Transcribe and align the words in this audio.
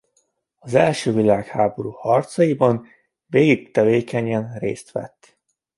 Az 0.59 0.73
első 0.73 1.11
világháború 1.13 1.89
harcaiban 1.91 2.87
végig 3.25 3.71
tevékenyen 3.71 4.57
részt 4.59 4.91
vett. 4.91 5.37